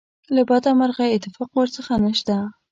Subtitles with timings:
[0.35, 2.35] له بده مرغه اتفاق ورڅخه نشته.